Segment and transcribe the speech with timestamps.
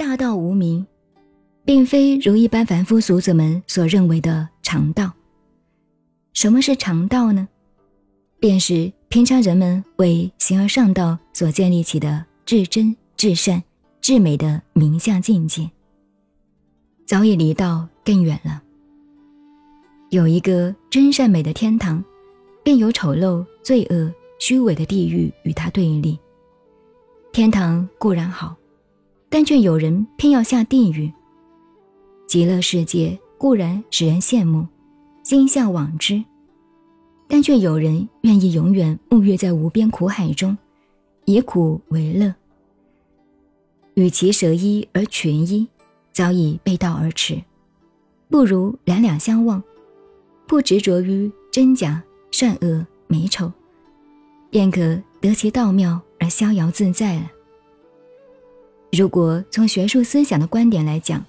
[0.00, 0.86] 大道无名，
[1.62, 5.12] 并非如一般凡夫俗子们所认为的常道。
[6.32, 7.46] 什么是常道呢？
[8.38, 13.62] 便是平常人们为形而上道所建立起的至真、至善、
[14.00, 15.70] 至美的名相境界，
[17.04, 18.62] 早已离道更远了。
[20.08, 22.02] 有一个真善美的天堂，
[22.64, 26.18] 便有丑陋、罪恶、虚伪的地狱与它对立。
[27.34, 28.56] 天堂固然好。
[29.30, 31.10] 但却有人偏要下地狱。
[32.26, 34.66] 极乐世界固然使人羡慕，
[35.22, 36.22] 心向往之，
[37.26, 40.58] 但却有人愿意永远沐浴在无边苦海中，
[41.24, 42.34] 以苦为乐。
[43.94, 45.66] 与其舍一而全一，
[46.12, 47.40] 早已背道而驰，
[48.28, 49.62] 不如两两相望，
[50.46, 53.52] 不执着于真假善恶美丑，
[54.50, 57.30] 便可得其道妙而逍遥自在了。
[58.92, 61.24] 如果从学术思想的观点来讲，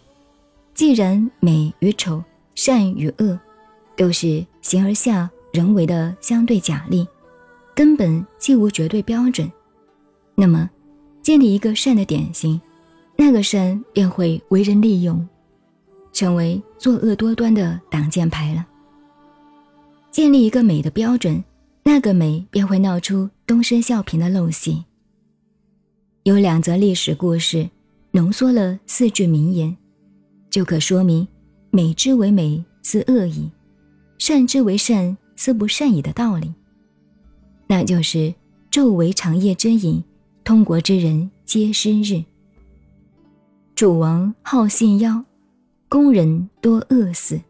[0.73, 2.23] 既然美与丑、
[2.55, 3.39] 善与恶，
[3.95, 7.07] 都是形而下人为的相对假立，
[7.75, 9.49] 根本既无绝对标准，
[10.33, 10.69] 那么
[11.21, 12.59] 建立一个善的典型，
[13.15, 15.27] 那个善便会为人利用，
[16.11, 18.65] 成为作恶多端的挡箭牌了。
[20.09, 21.43] 建立一个美的标准，
[21.83, 24.83] 那个美便会闹出东施效颦的陋习。
[26.23, 27.67] 有两则历史故事，
[28.11, 29.75] 浓缩了四句名言，
[30.51, 31.27] 就可说明
[31.71, 33.49] 美之为美，斯恶已；
[34.19, 36.53] 善之为善，斯不善已的道理。
[37.65, 38.31] 那就是
[38.69, 40.03] 昼为长夜之影，
[40.43, 42.23] 通国之人皆失日。
[43.75, 45.25] 楚王好信妖，
[45.89, 47.41] 工人多饿死。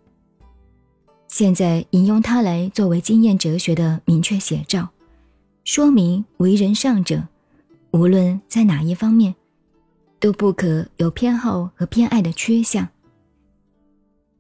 [1.28, 4.88] 现在引用它来作为经验哲学的明确写照，
[5.66, 7.28] 说明为人上者。
[7.92, 9.36] 无论在哪一方面，
[10.20, 12.88] 都不可有偏好和偏爱的缺项。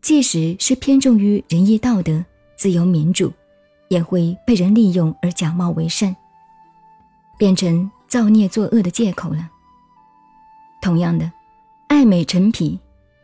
[0.02, 2.24] 即使是偏重于仁义道德、
[2.56, 3.32] 自由民主，
[3.90, 6.16] 也会被人利用而假冒为善，
[7.38, 9.50] 变成造孽作恶的借口了。
[10.82, 11.32] 同样的，
[11.88, 12.80] 爱美成癖，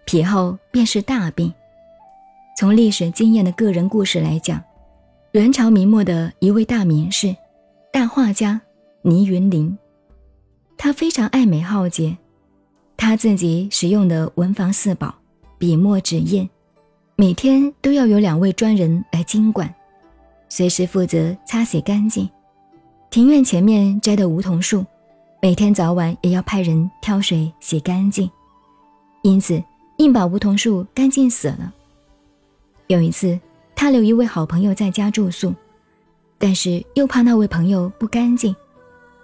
[0.06, 1.52] 癖好便是大病。
[2.60, 4.62] 从历史经验的个人故事来讲，
[5.32, 7.36] 元朝明末的一位大名士、
[7.92, 8.60] 大画家
[9.04, 9.78] 倪云林。
[10.78, 12.16] 他非常爱美好洁，
[12.96, 15.14] 他自己使用的文房四宝
[15.58, 16.48] 笔墨纸砚，
[17.16, 19.74] 每天都要有两位专人来经管，
[20.50, 22.30] 随时负责擦洗干净。
[23.10, 24.86] 庭院前面栽的梧桐树，
[25.42, 28.30] 每天早晚也要派人挑水洗干净，
[29.24, 29.62] 因此
[29.98, 31.74] 硬把梧桐树干净死了。
[32.86, 33.38] 有一次，
[33.76, 35.56] 他留一位好朋友在家住宿，
[36.38, 38.56] 但是又怕那位朋友不干净，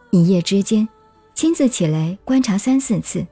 [0.09, 0.87] 一夜之间。
[1.33, 3.25] 亲自起来观察三四次，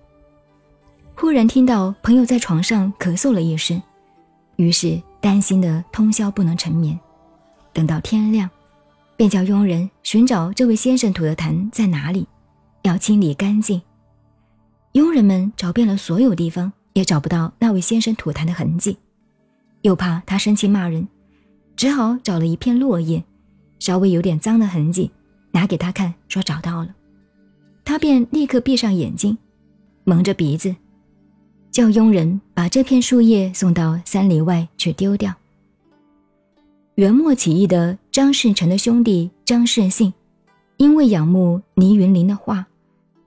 [1.16, 3.82] 忽然听到朋友在床上咳嗽了一声，
[4.56, 7.00] 于是担心的通宵不能成眠。
[7.72, 8.50] 等到天亮，
[9.16, 12.28] 便叫佣人寻找这位先生吐的痰在哪里，
[12.82, 13.82] 要清理干净。
[14.94, 18.98] 佣人们找遍了所有地方，也找不到那位先生吐痰的痕迹，
[19.84, 21.08] 又怕他生气骂人，
[21.78, 23.24] 只好找了一片落叶，
[23.80, 25.12] 稍微有点脏的痕迹，
[25.52, 26.94] 拿给他看，说找到了。
[27.92, 29.38] 他便立刻闭上眼睛，
[30.06, 30.74] 蒙着鼻子，
[31.72, 35.36] 叫佣人把这片树叶送到三里外去丢掉。
[36.96, 40.14] 元末起义的张士诚的兄弟张士信，
[40.78, 42.66] 因为仰慕倪云林的画，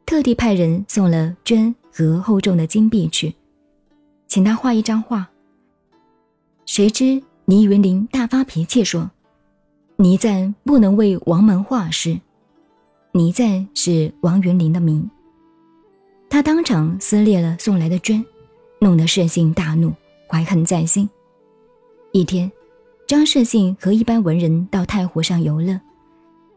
[0.07, 3.35] 特地派人送了绢和厚重的金币去，
[4.29, 5.29] 请他画一张画。
[6.65, 9.11] 谁知倪云林大发脾气说
[9.97, 12.19] ：“倪瓒不能为王门画师。”
[13.17, 15.09] 倪瓒是王云林的名，
[16.29, 18.25] 他当场撕裂了送来的绢，
[18.81, 19.93] 弄得盛信大怒，
[20.27, 21.09] 怀恨在心。
[22.11, 22.51] 一天，
[23.07, 25.81] 张世信和一班文人到太湖上游乐，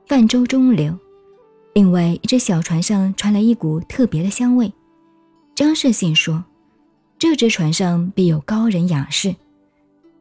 [0.08, 0.98] 泛舟中流，
[1.74, 4.74] 另外一只小船上传来一股特别的香味。
[5.54, 6.44] 张世信说
[7.20, 9.36] ：“这只船上必有高人雅士。”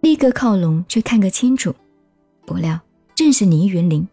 [0.00, 1.74] 立刻靠拢去看个清楚，
[2.44, 2.78] 不料
[3.14, 4.06] 正是倪云林。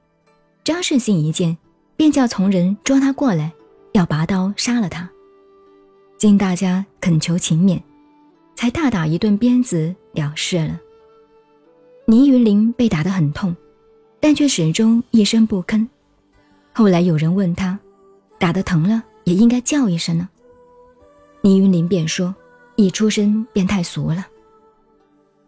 [0.64, 1.58] 张世信一见。
[1.96, 3.54] 便叫从人抓他过来，
[3.94, 5.10] 要拔刀杀了他。
[6.18, 7.82] 经大家恳求情免，
[8.56, 10.80] 才大打一顿鞭子了事了。
[12.06, 13.56] 倪云林被打得很痛，
[14.20, 15.88] 但却始终一声不吭。
[16.74, 17.78] 后来有人问他，
[18.40, 20.28] 打得疼了也应该叫一声呢。
[21.42, 22.34] 倪云林便说
[22.76, 24.26] ：“一出生便太俗了。”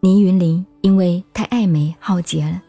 [0.00, 2.62] 倪云林因为太爱美好洁了，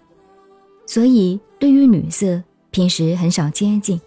[0.85, 2.41] 所以对于女色。
[2.77, 3.99] 平时很少接近，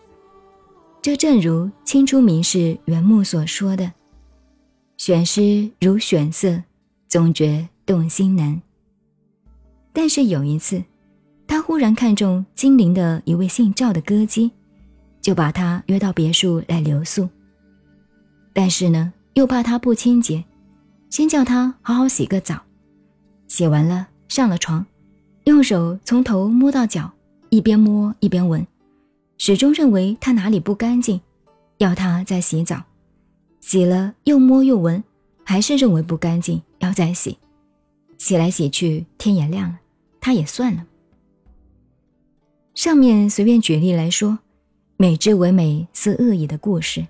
[1.02, 3.90] 这正如清初名士袁牧所说的
[4.96, 6.62] ：“选诗如选色，
[7.08, 8.62] 总觉动心难。
[9.92, 10.80] 但是有一次，
[11.48, 14.52] 他忽然看中金陵的一位姓赵的歌姬，
[15.20, 17.28] 就把他约到别墅来留宿。
[18.52, 20.44] 但是呢，又怕他不清洁，
[21.08, 22.62] 先叫他好好洗个澡。
[23.48, 24.86] 洗完了，上了床，
[25.42, 27.10] 用手从头摸到脚，
[27.50, 28.64] 一边摸一边闻，
[29.36, 31.20] 始终认为他哪里不干净，
[31.78, 32.82] 要他再洗澡。
[33.60, 35.02] 洗了又摸又闻，
[35.44, 37.36] 还是认为不干净，要再洗。
[38.18, 39.80] 洗来洗去，天也亮了，
[40.20, 40.86] 他也算了。
[42.74, 44.38] 上面随便举例来说，
[44.96, 47.04] 美之为美似恶已的故事。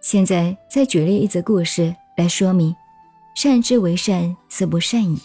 [0.00, 2.74] 现在再举例一则故事来说明，
[3.34, 5.20] 善之为善似不善矣。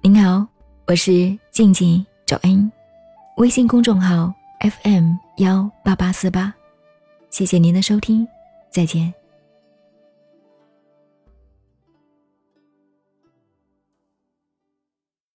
[0.00, 0.46] 您好，
[0.86, 2.70] 我是静静找恩，
[3.38, 6.54] 微信公众号 FM 幺八八四八。
[7.30, 8.28] 谢谢您的收听，
[8.70, 9.12] 再见。